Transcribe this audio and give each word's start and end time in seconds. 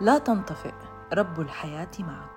لا 0.00 0.18
تنطفئ 0.18 0.72
رب 1.12 1.40
الحياة 1.40 1.90
معك. 1.98 2.30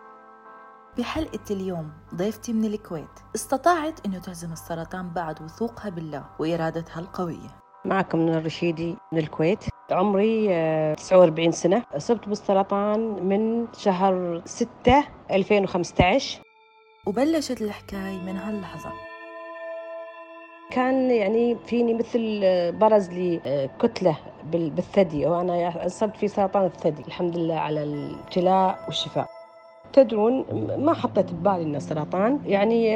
بحلقة 0.97 1.39
اليوم 1.51 1.91
ضيفتي 2.15 2.53
من 2.53 2.65
الكويت 2.65 3.19
استطاعت 3.35 4.05
أنه 4.05 4.19
تهزم 4.19 4.51
السرطان 4.51 5.09
بعد 5.09 5.41
وثوقها 5.41 5.89
بالله 5.89 6.25
وإرادتها 6.39 6.99
القوية. 6.99 7.59
معكم 7.85 8.19
من 8.19 8.33
الرشيدي 8.33 8.97
من 9.11 9.19
الكويت. 9.19 9.63
عمري 9.91 10.47
49 10.95 11.51
سنة. 11.51 11.83
أصبت 11.91 12.29
بالسرطان 12.29 12.99
من 13.29 13.67
شهر 13.73 14.41
6 14.45 15.03
2015 15.31 16.41
وبلشت 17.07 17.61
الحكاية 17.61 18.17
من 18.17 18.37
هاللحظة. 18.37 19.08
كان 20.71 21.11
يعني 21.11 21.55
فيني 21.65 21.93
مثل 21.93 22.41
برز 22.79 23.09
لي 23.09 23.39
كتلة 23.81 24.17
بالثدي 24.53 25.25
وأنا 25.25 25.85
أصبت 25.85 26.17
في 26.17 26.27
سرطان 26.27 26.65
الثدي 26.65 27.03
الحمد 27.07 27.37
لله 27.37 27.55
على 27.55 27.83
الابتلاء 27.83 28.79
والشفاء. 28.85 29.25
تدرون 29.93 30.45
ما 30.77 30.93
حطيت 30.93 31.33
ببالي 31.33 31.63
إنه 31.63 31.79
سرطان 31.79 32.39
يعني 32.45 32.95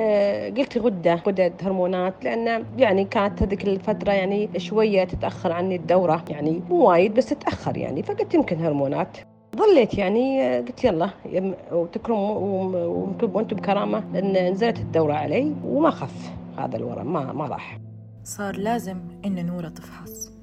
قلت 0.49 0.77
غدة 0.77 1.15
غدد 1.15 1.53
هرمونات 1.63 2.13
لأن 2.23 2.65
يعني 2.77 3.05
كانت 3.05 3.43
هذيك 3.43 3.63
الفترة 3.67 4.11
يعني 4.11 4.49
شوية 4.57 5.03
تتأخر 5.03 5.51
عني 5.51 5.75
الدورة 5.75 6.23
يعني 6.29 6.61
مو 6.69 6.89
وايد 6.89 7.13
بس 7.13 7.25
تتأخر 7.25 7.77
يعني 7.77 8.03
فقلت 8.03 8.33
يمكن 8.33 8.65
هرمونات. 8.65 9.17
ظليت 9.55 9.93
يعني 9.97 10.57
قلت 10.57 10.83
يلا 10.83 11.09
وتكرم 11.71 12.19
وأنتم 13.33 13.57
بكرامة 13.57 14.03
إن 14.15 14.51
نزلت 14.51 14.79
الدورة 14.79 15.13
علي 15.13 15.53
وما 15.65 15.89
خف. 15.89 16.42
هذا 16.57 16.77
الورم 16.77 17.13
ما 17.13 17.33
ما 17.33 17.45
راح. 17.47 17.79
صار 18.23 18.55
لازم 18.55 18.97
إن 19.25 19.45
نورة 19.45 19.69
تفحص. 19.69 20.33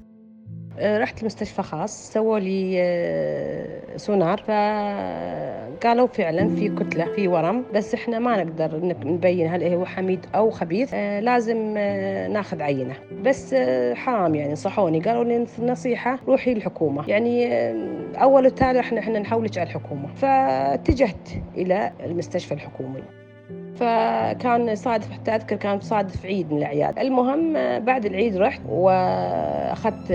آه، 0.79 0.97
رحت 0.99 1.21
المستشفى 1.21 1.61
خاص 1.61 2.13
سووا 2.13 2.39
لي 2.39 2.75
آه، 2.81 3.97
سونار 3.97 4.37
فقالوا 4.37 6.07
فعلا 6.07 6.55
في 6.55 6.69
كتلة 6.69 7.05
في 7.05 7.27
ورم 7.27 7.63
بس 7.73 7.93
إحنا 7.93 8.19
ما 8.19 8.43
نقدر 8.43 8.85
نبين 9.05 9.47
هل 9.47 9.63
هو 9.63 9.85
حميد 9.85 10.25
أو 10.35 10.49
خبيث 10.51 10.89
آه، 10.93 11.19
لازم 11.19 11.57
ناخذ 12.33 12.61
عينة. 12.61 12.93
بس 13.25 13.55
حرام 13.93 14.35
يعني 14.35 14.55
صحوني. 14.55 14.99
قالوا 14.99 15.23
لي 15.23 15.45
نصيحة 15.59 16.19
روحي 16.27 16.51
الحكومة 16.51 17.09
يعني 17.09 17.47
أول 18.21 18.45
وتالي 18.45 18.79
إحنا 18.79 18.99
إحنا 18.99 19.19
نحولك 19.19 19.57
على 19.57 19.67
الحكومة. 19.69 20.07
فاتجهت 20.15 21.29
إلى 21.57 21.91
المستشفى 22.05 22.53
الحكومي. 22.53 23.03
فكان 23.81 24.75
صادف 24.75 25.11
حتى 25.11 25.31
أذكر 25.31 25.55
كان 25.55 25.79
صادف 25.79 26.25
عيد 26.25 26.51
من 26.51 26.57
الأعياد. 26.57 26.99
المهم 26.99 27.53
بعد 27.79 28.05
العيد 28.05 28.37
رحت 28.37 28.61
وأخذت 28.69 30.11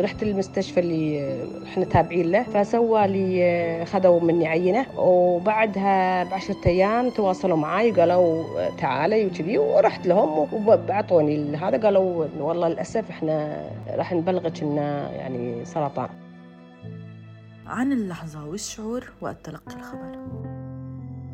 رحت 0.00 0.22
المستشفى 0.22 0.80
اللي 0.80 1.34
إحنا 1.66 1.84
تابعين 1.84 2.30
له. 2.30 2.42
فسوى 2.42 3.06
لي 3.06 3.84
خذوا 3.84 4.20
مني 4.20 4.48
عينة. 4.48 4.86
وبعدها 4.98 6.24
بعشرة 6.24 6.56
أيام 6.66 7.10
تواصلوا 7.10 7.56
معي 7.56 7.92
وقالوا 7.92 8.44
تعالي 8.78 9.26
وكذي. 9.26 9.58
ورحت 9.58 10.06
لهم 10.06 10.48
وبعطوني 10.66 11.56
هذا. 11.56 11.76
قالوا 11.78 12.26
والله 12.40 12.68
للأسف 12.68 13.10
إحنا 13.10 13.64
راح 13.96 14.12
نبلغك 14.12 14.62
إنه 14.62 15.10
يعني 15.10 15.64
سرطان. 15.64 16.08
عن 17.66 17.92
اللحظة 17.92 18.48
والشعور 18.48 19.12
وقت 19.20 19.36
تلقي 19.44 19.76
الخبر. 19.76 20.18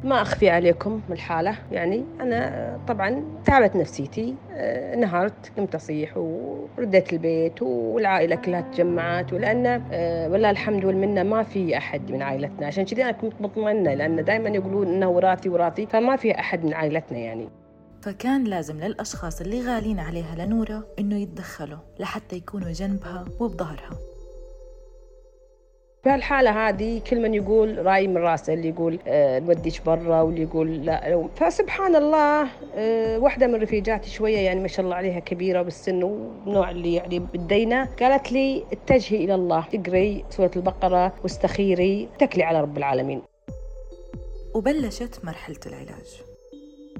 ما 0.05 0.23
أخفي 0.23 0.51
عليكم 0.51 1.01
الحالة. 1.11 1.59
يعني 1.73 2.05
أنا 2.21 2.79
طبعا 2.89 3.25
تعبت 3.45 3.77
نفسيتي 3.77 4.35
آه، 4.53 4.97
نهارت 4.97 5.53
قمت 5.57 5.75
أصيح 5.75 6.17
ورديت 6.17 7.13
البيت 7.13 7.63
والعائلة 7.63 8.37
كلها 8.37 8.61
تجمعت 8.61 9.33
ولأن 9.33 9.83
آه، 9.93 10.29
والله 10.29 10.51
الحمد 10.51 10.85
والمنة 10.85 11.23
ما 11.23 11.43
في 11.43 11.77
أحد 11.77 12.11
من 12.11 12.23
عائلتنا. 12.23 12.67
عشان 12.67 12.85
كذي 12.85 13.03
أنا 13.03 13.13
كنت 13.13 13.33
مطمئنة 13.41 13.95
لأن 13.95 14.25
دائما 14.25 14.49
يقولون 14.49 14.87
إنه 14.87 15.09
وراثي 15.09 15.49
وراثي 15.49 15.87
فما 15.87 16.17
في 16.17 16.39
أحد 16.39 16.65
من 16.65 16.75
عائلتنا 16.75 17.19
يعني. 17.19 17.49
فكان 18.03 18.45
لازم 18.45 18.81
للأشخاص 18.81 19.41
اللي 19.41 19.61
غالين 19.61 19.99
عليها 20.01 20.35
لنورة 20.39 20.87
إنه 20.99 21.17
يتدخلوا 21.17 21.79
لحتى 21.99 22.37
يكونوا 22.37 22.73
جنبها 22.73 23.25
وبظهرها. 23.41 24.14
في 26.05 26.11
هالحالة 26.11 26.69
هذه 26.69 27.01
كل 27.11 27.23
من 27.23 27.35
يقول 27.35 27.87
رأي 27.87 28.09
من 28.09 28.17
رأسه 28.17 28.53
اللي 28.55 28.69
يقول 28.69 28.99
آه 29.07 29.39
نوديش 29.39 29.81
برا 29.81 30.21
واللي 30.21 30.43
يقول 30.43 30.87
لا. 30.87 31.29
فسبحان 31.37 31.97
الله 31.97 32.49
آه 32.75 33.19
واحدة 33.19 33.47
من 33.47 33.55
رفيجاتي 33.63 34.11
شوية 34.11 34.39
يعني 34.39 34.61
ما 34.61 34.69
شاء 34.69 34.85
الله 34.85 34.97
عليها 34.97 35.21
كبيرة 35.21 35.63
بالسن 35.63 36.03
ونوع 36.03 36.71
اللي 36.71 36.95
يعني 36.95 37.19
بالدينة 37.19 37.85
قالت 38.01 38.33
لي 38.33 38.65
اتجهي 38.73 39.25
إلى 39.25 39.35
الله 39.35 39.65
اقري 39.75 40.25
سورة 40.31 40.51
البقرة 40.57 41.15
واستخيري 41.23 42.09
تكلي 42.19 42.43
على 42.43 42.61
رب 42.61 42.79
العالمين. 42.79 43.23
وبلشت 44.55 45.25
مرحلة 45.25 45.61
العلاج. 45.67 46.34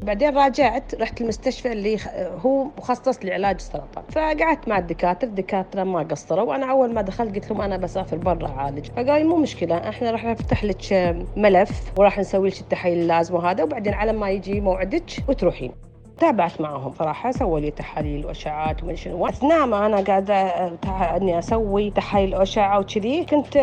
بعدين 0.03 0.37
راجعت 0.37 0.95
رحت 0.95 1.21
المستشفى 1.21 1.73
اللي 1.73 1.99
هو 2.45 2.65
مخصص 2.65 3.25
لعلاج 3.25 3.55
السرطان. 3.55 4.05
فقعدت 4.09 4.69
مع 4.69 4.79
الدكاترة 4.79 5.29
الدكاترة 5.29 5.85
ما 5.85 6.03
قصروا. 6.03 6.45
وأنا 6.45 6.71
أول 6.71 6.95
ما 6.95 7.03
دخلت 7.03 7.35
قلت 7.35 7.51
لهم 7.51 7.61
أنا 7.61 7.77
بسافر 7.77 8.17
برا 8.17 8.49
أعالج. 8.49 8.87
فقال 8.87 9.27
مو 9.27 9.37
مشكلة 9.37 9.89
إحنا 9.89 10.11
راح 10.11 10.25
نفتح 10.25 10.65
لك 10.65 11.17
ملف 11.37 11.93
وراح 11.99 12.19
نسوي 12.19 12.49
لك 12.49 12.61
التحاليل 12.61 12.99
اللازمه 12.99 13.39
وهذا. 13.39 13.65
وبعدين 13.65 13.95
على 13.95 14.13
ما 14.13 14.31
يجي 14.31 14.61
موعدك 14.61 15.11
وتروحين. 15.29 15.73
تابعت 16.21 16.61
معهم 16.61 16.93
صراحة 16.93 17.31
سووا 17.31 17.61
لي 17.61 17.71
تحاليل 17.71 18.27
وأشعات 18.27 18.83
وما 18.83 18.95
شنو. 18.95 19.27
أثناء 19.27 19.67
ما 19.67 19.87
أنا 19.87 20.01
قاعدة 20.01 20.35
إني 21.17 21.39
أسوي 21.39 21.91
تحاليل 21.91 22.37
وأشعة 22.37 22.79
وكذي 22.79 23.25
كنت 23.25 23.57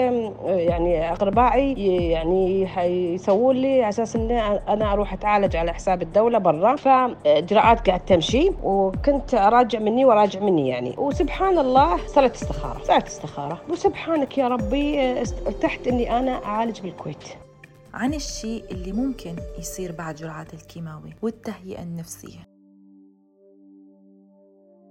يعني 0.45 1.11
أقربائي 1.11 1.73
يعني 2.09 2.67
يسوون 3.13 3.55
لي 3.55 3.83
على 3.83 3.89
أساس 3.89 4.15
إني 4.15 4.41
أنا 4.41 4.93
أروح 4.93 5.13
أتعالج 5.13 5.55
على 5.55 5.73
حساب 5.73 6.01
الدولة 6.01 6.37
برا. 6.37 6.75
فإجراءات 6.75 7.87
قاعد 7.87 7.99
تمشي 7.99 8.51
وكنت 8.63 9.33
أراجع 9.33 9.79
مني 9.79 10.05
وأراجع 10.05 10.39
مني 10.39 10.69
يعني. 10.69 10.95
وسبحان 10.97 11.57
الله 11.57 11.97
صارت 12.07 12.35
استخارة 12.35 12.83
صارت 12.83 13.07
استخارة. 13.07 13.61
وسبحانك 13.69 14.37
يا 14.37 14.47
ربي 14.47 15.11
ارتحت 15.47 15.87
إني 15.87 16.19
أنا 16.19 16.45
أعالج 16.45 16.81
بالكويت. 16.81 17.23
عن 17.93 18.13
الشيء 18.13 18.63
اللي 18.71 18.91
ممكن 18.91 19.35
يصير 19.59 19.91
بعد 19.91 20.15
جرعات 20.15 20.53
الكيماوي 20.53 21.15
والتهيئة 21.21 21.83
النفسية. 21.83 22.51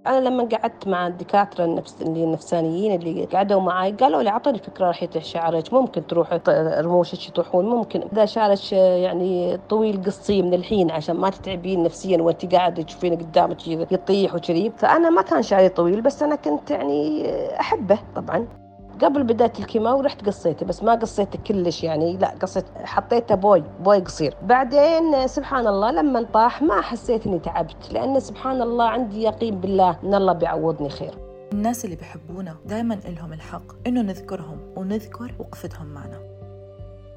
أنا 0.07 0.29
لما 0.29 0.43
قعدت 0.43 0.87
مع 0.87 1.07
الدكاترة 1.07 1.65
النفس 1.65 2.01
اللي 2.01 2.23
النفسانيين 2.23 3.01
اللي 3.01 3.25
قعدوا 3.25 3.61
معي 3.61 3.91
قالوا 3.91 4.23
لي 4.23 4.29
أعطوني 4.29 4.57
فكرة 4.57 4.85
راح 4.85 5.05
شعرك 5.17 5.73
ممكن 5.73 6.07
تروح 6.07 6.39
رموشك 6.79 7.27
يطوحون 7.29 7.65
ممكن. 7.65 8.01
إذا 8.01 8.25
شعرك 8.25 8.71
يعني 8.73 9.57
طويل 9.57 10.03
قصي 10.03 10.41
من 10.41 10.53
الحين 10.53 10.91
عشان 10.91 11.15
ما 11.15 11.29
تتعبين 11.29 11.83
نفسيا 11.83 12.21
وأنت 12.21 12.55
قاعدة 12.55 12.83
تشوفين 12.83 13.15
قدامك 13.15 13.67
يطيح 13.67 14.35
وكذي. 14.35 14.71
فأنا 14.77 15.09
ما 15.09 15.21
كان 15.21 15.41
شعري 15.41 15.69
طويل 15.69 16.01
بس 16.01 16.23
أنا 16.23 16.35
كنت 16.35 16.71
يعني 16.71 17.25
أحبه 17.59 17.99
طبعا. 18.15 18.60
قبل 19.01 19.23
بداية 19.23 19.53
الكيماوي 19.59 20.03
رحت 20.03 20.25
قصيته 20.25 20.65
بس 20.65 20.83
ما 20.83 20.95
قصيته 20.95 21.39
كلش 21.47 21.83
يعني 21.83 22.17
لا 22.17 22.33
قصيت 22.41 22.65
حطيته 22.83 23.35
بوي 23.35 23.63
بوي 23.79 23.99
قصير. 23.99 24.35
بعدين 24.43 25.27
سبحان 25.27 25.67
الله 25.67 25.91
لما 25.91 26.25
طاح 26.33 26.61
ما 26.61 26.81
حسيت 26.81 27.27
إني 27.27 27.39
تعبت 27.39 27.93
لأن 27.93 28.19
سبحان 28.19 28.61
الله 28.61 28.85
عندي 28.85 29.23
يقين 29.23 29.59
بالله 29.59 29.97
إن 30.03 30.13
الله 30.13 30.33
بيعوضني 30.33 30.89
خير. 30.89 31.13
الناس 31.53 31.85
اللي 31.85 31.95
بحبونا 31.95 32.55
دائما 32.65 32.93
لهم 32.93 33.33
الحق 33.33 33.87
إنه 33.87 34.01
نذكرهم 34.01 34.57
ونذكر 34.75 35.31
وقفتهم 35.39 35.87
معنا. 35.87 36.30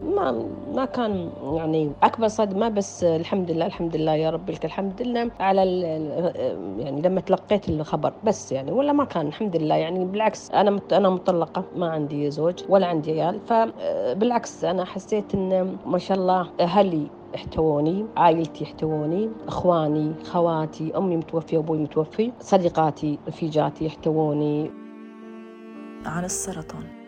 ما 0.05 0.49
ما 0.75 0.85
كان 0.85 1.31
يعني 1.55 1.93
أكبر 2.03 2.29
صدمة 2.29 2.69
بس 2.69 3.05
الحمد 3.05 3.51
لله 3.51 3.67
الحمد 3.67 3.97
لله 3.97 4.13
يا 4.15 4.31
رب 4.31 4.51
لك 4.51 4.65
الحمد 4.65 5.03
لله 5.03 5.31
على 5.41 5.81
يعني 6.79 7.03
لما 7.03 7.21
تلقيت 7.21 7.69
الخبر 7.69 8.13
بس 8.25 8.53
يعني 8.53 8.73
ولا 8.73 8.93
ما 8.93 9.05
كان 9.05 9.27
الحمد 9.27 9.57
لله 9.57 9.75
يعني. 9.75 10.05
بالعكس 10.05 10.51
أنا 10.51 10.81
أنا 10.93 11.09
مطلقه 11.11 11.65
ما 11.77 11.91
عندي 11.91 12.31
زوج 12.31 12.55
ولا 12.69 12.87
عندي 12.87 13.21
عيال. 13.23 13.41
فبالعكس 13.47 14.65
أنا 14.65 14.85
حسيت 14.85 15.35
إن 15.35 15.77
ما 15.87 15.99
شاء 15.99 16.19
الله 16.19 16.51
أهلي 16.61 17.11
احتووني 17.35 18.07
عائلتي 18.17 18.65
احتووني 18.65 19.31
إخواني 19.49 20.15
خواتي 20.25 20.97
أمي 20.97 21.17
متوفية 21.17 21.59
وابوي 21.59 21.79
متوفي 21.79 22.33
صديقاتي 22.41 23.19
رفيجاتي 23.29 23.87
احتووني 23.87 24.71
عن 26.07 26.25
السرطان. 26.25 27.04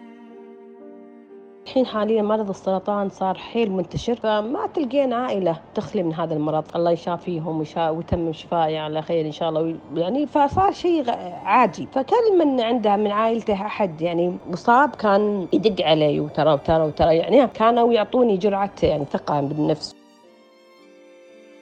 الحين 1.66 1.86
حاليا 1.86 2.22
مرض 2.22 2.48
السرطان 2.48 3.08
صار 3.08 3.38
حيل 3.38 3.72
منتشر 3.72 4.14
فما 4.14 4.66
تلقين 4.66 5.12
عائلة 5.12 5.56
تخلي 5.74 6.02
من 6.02 6.14
هذا 6.14 6.34
المرض. 6.34 6.64
الله 6.76 6.90
يشافيهم 6.90 7.64
ويتمم 7.76 8.32
شفائي 8.32 8.78
على 8.78 9.02
خير 9.02 9.26
إن 9.26 9.32
شاء 9.32 9.48
الله 9.48 9.76
يعني 9.94 10.26
فصار 10.26 10.72
شيء 10.72 11.10
عادي. 11.44 11.86
فكل 11.92 12.38
من 12.38 12.60
عنده 12.60 12.96
من 12.96 13.10
عائلته 13.10 13.54
أحد 13.66 14.02
يعني 14.02 14.36
مصاب 14.50 14.94
كان 14.94 15.46
يدق 15.52 15.86
علي 15.86 16.20
وترى 16.20 16.52
وترى 16.52 16.82
وترى 16.82 17.16
يعني 17.16 17.46
كانوا 17.46 17.92
يعطوني 17.92 18.36
جرعة 18.36 18.70
يعني 18.82 19.04
ثقة 19.04 19.40
بالنفس. 19.40 20.05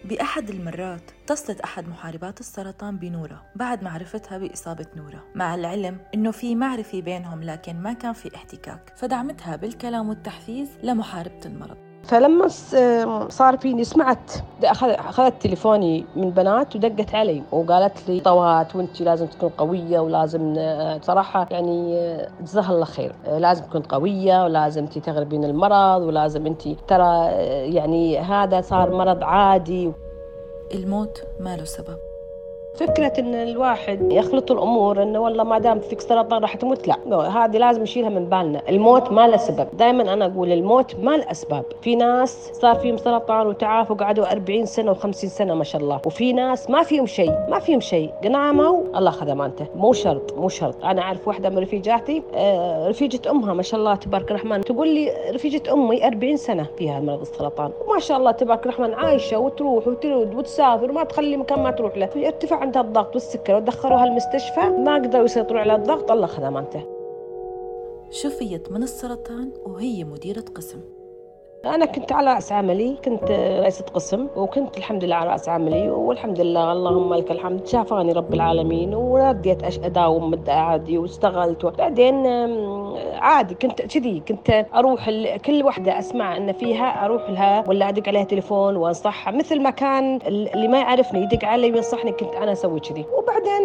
بأحد 0.05 0.51
المرات 0.51 1.11
اتصلت 1.25 1.61
أحد 1.61 1.89
محاربات 1.89 2.41
السرطان 2.41 2.97
بنورة 2.97 3.43
بعد 3.57 3.83
معرفتها 3.83 4.39
بإصابة 4.39 4.87
نورة. 4.97 5.25
مع 5.35 5.55
العلم 5.55 5.99
أنه 6.15 6.31
في 6.31 6.55
معرفة 6.55 7.01
بينهم 7.01 7.43
لكن 7.43 7.77
ما 7.77 7.93
كان 7.93 8.13
في 8.13 8.37
احتكاك 8.37 8.93
فدعمتها 8.97 9.57
بالكلام 9.57 10.09
والتحفيز 10.09 10.69
لمحاربة 10.83 11.41
المرض. 11.47 11.94
فلما 12.05 12.49
صار 13.29 13.57
فيني 13.57 13.85
سمعت 13.85 14.33
أخذت 14.65 15.43
تليفوني 15.43 16.05
من 16.17 16.31
بنات 16.31 16.77
ودقت 16.77 17.15
علي 17.15 17.43
وقالت 17.53 18.09
لي 18.09 18.21
طوات 18.21 18.77
وانت 18.77 19.01
لازم 19.01 19.27
تكون 19.27 19.49
قوية 19.49 20.01
ولازم 20.01 20.55
صراحة 21.03 21.47
يعني 21.51 22.19
جزاها 22.41 22.73
الله 22.73 22.85
خير. 22.85 23.15
لازم 23.39 23.65
تكون 23.65 23.83
قوية 23.83 24.45
ولازم 24.45 24.83
انت 24.83 24.99
تغلبين 24.99 25.45
المرض 25.45 26.03
ولازم 26.03 26.47
انت 26.47 26.69
ترى 26.69 27.27
يعني 27.75 28.19
هذا 28.19 28.61
صار 28.61 28.97
مرض 28.97 29.25
عادي. 29.25 29.93
الموت 30.75 31.23
ما 31.41 31.57
له 31.57 31.65
سبب. 31.65 32.14
فكرة 32.75 33.13
إن 33.19 33.35
الواحد 33.35 34.13
يخلط 34.13 34.51
الأمور 34.51 35.03
إنه 35.03 35.19
والله 35.19 35.45
ما 35.45 35.59
دام 35.59 35.81
فيك 35.81 36.01
سرطان 36.01 36.43
راح 36.43 36.55
تموت 36.55 36.89
لا. 36.89 36.97
هذه 37.29 37.57
لازم 37.57 37.83
نشيلها 37.83 38.09
من 38.09 38.25
بالنا. 38.25 38.63
الموت 38.69 39.13
ما 39.13 39.27
له 39.29 39.37
سبب. 39.37 39.69
دائما 39.73 40.13
أنا 40.13 40.27
أقول 40.27 40.53
الموت 40.53 40.97
ما 41.03 41.17
له 41.17 41.31
أسباب. 41.31 41.65
في 41.83 41.97
ناس 41.97 42.51
صار 42.53 42.75
فيهم 42.75 42.97
سرطان 42.97 43.47
وتعافوا 43.47 43.97
قعدوا 43.97 44.33
40 44.33 44.67
سنة 44.67 44.95
و50 44.95 45.11
سنة 45.11 45.55
ما 45.55 45.65
شاء 45.65 45.83
الله. 45.83 46.01
وفي 46.07 46.33
ناس 46.33 46.71
ما 46.71 46.83
فيهم 46.83 47.07
شيء 47.07 47.33
ما 47.49 47.59
فيهم 47.59 47.81
شيء. 47.81 48.11
قناموا 48.25 48.83
الله 48.97 49.11
خذ 49.11 49.29
أمانته. 49.29 49.67
مو 49.77 49.93
شرط 49.93 50.39
مو 50.39 50.49
شرط. 50.49 50.85
أنا 50.85 51.03
أعرف 51.03 51.29
واحدة 51.29 51.49
من 51.51 51.59
رفيجاتي 51.59 52.23
آه 52.35 52.89
رفيجة 52.89 53.31
أمها 53.31 53.55
ما 53.55 53.63
شاء 53.63 53.81
الله 53.81 53.95
تبارك 53.95 54.31
الرحمن. 54.31 54.61
تقول 54.61 54.89
لي 54.89 55.13
رفيجة 55.35 55.73
أمي 55.73 56.07
40 56.07 56.37
سنة 56.37 56.67
فيها 56.79 57.01
مرض 57.01 57.21
السرطان. 57.21 57.71
وما 57.89 57.99
شاء 57.99 58.19
الله 58.19 58.31
تبارك 58.31 58.63
الرحمن 58.63 58.95
عايشة 58.95 59.39
وتروح 59.39 59.89
وترد 59.89 60.35
وتسافر 60.35 60.91
وما 60.91 61.05
تخلي 61.05 61.37
مكان 61.37 61.63
ما 61.63 61.71
تروح 61.71 61.97
له. 61.97 62.09
ارتفاع 62.17 62.64
عندها 62.65 62.83
الضغط 62.83 63.15
والسكر 63.15 63.55
ودخلوها 63.55 64.05
المستشفى 64.05 64.61
ما 64.61 64.95
قدروا 64.95 65.25
يسيطروا 65.25 65.61
على 65.61 65.75
الضغط 65.75 66.11
الله 66.11 66.27
خذ 66.27 66.43
امانته 66.43 66.85
شفيت 68.11 68.73
من 68.73 68.83
السرطان 68.83 69.53
وهي 69.67 70.05
مديرة 70.05 70.45
قسم. 70.55 70.81
أنا 71.67 71.85
كنت 71.85 72.13
على 72.13 72.35
رأس 72.35 72.53
عملي 72.53 72.97
كنت 73.05 73.31
رئيسة 73.61 73.85
قسم 73.95 74.27
وكنت 74.37 74.79
الحمد 74.79 75.05
لله 75.05 75.17
على 75.17 75.31
رأس 75.31 75.49
عملي 75.49 75.91
والحمد 75.91 76.41
لله 76.41 76.73
اللهم 76.73 77.15
لك 77.15 77.31
الحمد. 77.31 77.67
شافاني 77.67 78.13
رب 78.13 78.35
العالمين 78.35 78.95
ورديت 78.95 79.85
أداوم 79.85 80.31
مدة 80.31 80.53
عادي 80.53 80.99
واشتغلت. 80.99 81.65
وبعدين 81.65 82.27
عادي 83.15 83.55
كنت 83.55 83.83
كذي 83.83 84.23
كنت 84.29 84.67
أروح 84.75 85.11
كل 85.45 85.65
وحدة 85.65 85.99
أسمع 85.99 86.37
أن 86.37 86.53
فيها 86.53 87.05
أروح 87.05 87.31
لها 87.31 87.65
ولا 87.69 87.89
أدق 87.89 88.09
عليها 88.09 88.25
تليفون 88.25 88.77
وأنصحها. 88.77 89.33
مثل 89.33 89.63
ما 89.63 89.71
كان 89.71 90.19
اللي 90.27 90.69
ما 90.69 90.79
يعرفني 90.79 91.23
يدق 91.23 91.45
علي 91.45 91.73
وينصحني 91.73 92.13
كنت 92.13 92.35
أنا 92.35 92.53
أسوي 92.53 92.81
كذي. 92.81 93.05
وبعدين 93.19 93.65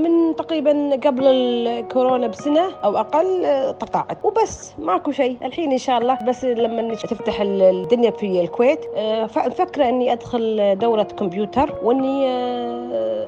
من 0.00 0.36
تقريبا 0.36 0.96
قبل 1.04 1.26
الكورونا 1.26 2.26
بسنة 2.26 2.70
أو 2.84 2.96
أقل 2.96 3.42
تقاعد 3.80 4.16
وبس 4.24 4.74
ماكو 4.78 5.10
شيء. 5.10 5.36
الحين 5.44 5.72
إن 5.72 5.78
شاء 5.78 5.98
الله 5.98 6.18
بس 6.28 6.44
لما 6.44 6.94
تفتح 6.94 7.39
الدنيا 7.42 8.10
في 8.10 8.40
الكويت. 8.40 8.84
فكرة 9.30 9.88
إني 9.88 10.12
أدخل 10.12 10.78
دورة 10.78 11.02
كمبيوتر 11.02 11.74
وإني 11.82 12.26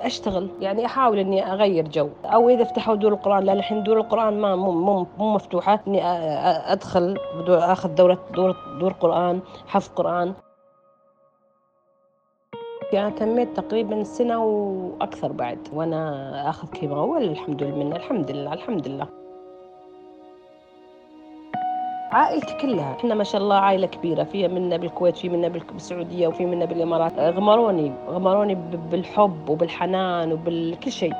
أشتغل. 0.06 0.48
يعني 0.60 0.86
أحاول 0.86 1.18
إني 1.18 1.52
أغير 1.52 1.88
جو. 1.88 2.08
أو 2.24 2.48
إذا 2.48 2.64
فتحوا 2.64 2.94
دور 2.94 3.12
القرآن 3.12 3.44
لأن 3.44 3.56
الحين 3.56 3.82
دور 3.82 3.98
القرآن 3.98 4.40
ما 4.40 4.56
مو, 4.56 5.06
مفتوحة. 5.18 5.80
إني 5.88 6.04
أدخل 6.72 7.18
أخذ 7.48 7.94
دورة 7.94 8.18
دور 8.34 8.56
دور 8.80 8.92
قرآن 8.92 9.40
حفظ 9.66 9.90
قرآن. 9.96 10.32
أنا 12.94 13.10
تميت 13.10 13.56
تقريبا 13.56 14.02
سنة 14.02 14.44
وأكثر 14.44 15.32
بعد 15.32 15.58
وأنا 15.72 16.50
آخذ 16.50 16.68
كيماوي 16.68 17.10
والحمد 17.10 17.62
لله 17.62 17.96
الحمد 17.96 18.30
لله 18.30 18.52
الحمد 18.52 18.88
لله. 18.88 19.21
عائلتي 22.12 22.54
كلها. 22.54 22.96
إحنا 22.98 23.14
ما 23.14 23.24
شاء 23.24 23.40
الله 23.40 23.56
عائلة 23.56 23.86
كبيرة. 23.86 24.24
في 24.24 24.48
منا 24.48 24.76
بالكويت 24.76 25.16
في 25.16 25.28
منا 25.28 25.48
بالسعودية 25.48 26.28
وفي 26.28 26.46
منا 26.46 26.64
بالإمارات. 26.64 27.18
غمروني 27.18 27.92
غمروني 28.08 28.54
بالحب 28.90 29.48
وبالحنان 29.48 30.32
وبالكل 30.32 30.92
شيء. 30.92 31.14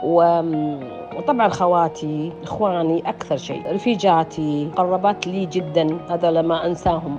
وطبعا 1.17 1.49
خواتي 1.49 2.33
إخواني 2.43 3.09
أكثر 3.09 3.37
شيء. 3.37 3.75
رفيجاتي 3.75 4.71
قربات 4.77 5.27
لي 5.27 5.47
جدا. 5.47 5.99
هذا 6.11 6.31
لما 6.31 6.67
أنساهم. 6.67 7.19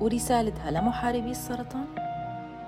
ورسالتها 0.00 0.70
لمحاربي 0.70 1.30
السرطان؟ 1.30 1.84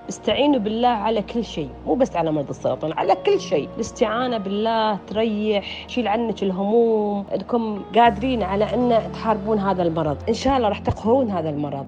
استعينوا 0.09 0.59
بالله 0.59 0.89
على 0.89 1.23
كل 1.23 1.45
شيء 1.45 1.71
مو 1.87 1.95
بس 1.95 2.17
على 2.17 2.33
مرض 2.33 2.49
السرطان 2.49 2.93
على 2.93 3.17
كل 3.27 3.41
شيء. 3.41 3.69
الاستعانة 3.75 4.39
بالله 4.39 4.99
تريح 5.07 5.87
تشيل 5.87 6.09
عنك 6.09 6.43
الهموم 6.43 7.27
انكم 7.35 7.83
قادرين 7.95 8.43
على 8.43 8.65
أن 8.75 9.13
تحاربون 9.13 9.59
هذا 9.59 9.83
المرض. 9.83 10.17
إن 10.29 10.35
شاء 10.35 10.57
الله 10.57 10.69
راح 10.69 10.79
تقهرون 10.79 11.31
هذا 11.31 11.51
المرض. 11.51 11.87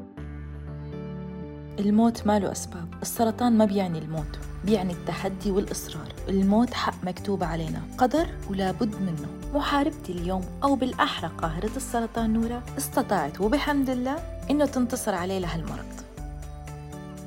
الموت 1.78 2.26
ما 2.26 2.38
له 2.38 2.52
أسباب. 2.52 2.88
السرطان 3.02 3.58
ما 3.58 3.64
بيعني 3.64 3.98
الموت 3.98 4.38
بيعني 4.64 4.92
التحدي 4.92 5.50
والإصرار. 5.50 6.08
الموت 6.28 6.74
حق 6.74 7.04
مكتوب 7.04 7.44
علينا. 7.44 7.80
قدر 7.98 8.26
ولا 8.50 8.72
بد 8.72 8.94
منه. 9.00 9.28
محاربتي 9.54 10.12
اليوم 10.12 10.44
أو 10.64 10.74
بالأحرى 10.74 11.30
قاهرة 11.38 11.76
السرطان 11.76 12.32
نورة 12.32 12.62
استطاعت 12.78 13.40
وبحمد 13.40 13.90
الله 13.90 14.16
إنه 14.50 14.66
تنتصر 14.66 15.14
عليه 15.14 15.38
لهالمرض 15.38 16.01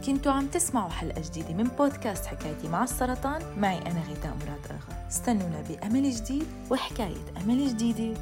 كنتوا 0.06 0.32
عم 0.32 0.48
تسمعوا 0.48 0.90
حلقة 0.90 1.22
جديدة 1.22 1.54
من 1.54 1.64
بودكاست 1.64 2.26
حكايتي 2.26 2.68
مع 2.68 2.84
السرطان. 2.84 3.42
معي 3.58 3.78
أنا 3.78 4.04
غيتاء 4.08 4.34
مراد 4.42 4.66
آغا 4.70 5.08
استنونا 5.10 5.64
بأمل 5.70 6.12
جديد 6.12 6.46
وحكاية 6.72 7.44
أمل 7.44 7.68
جديدة. 7.68 8.20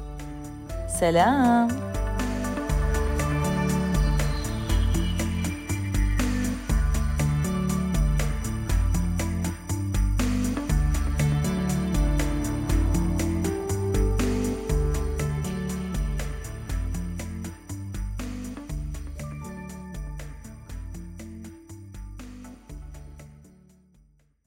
سلام! 1.00 1.93